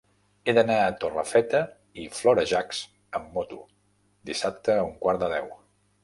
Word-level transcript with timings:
He 0.45 0.53
d'anar 0.57 0.75
a 0.83 0.93
Torrefeta 1.01 1.59
i 2.03 2.05
Florejacs 2.19 2.79
amb 3.19 3.35
moto 3.35 3.59
dissabte 4.31 4.79
a 4.79 4.87
un 4.87 4.97
quart 5.05 5.23
de 5.25 5.29
deu. 5.35 5.53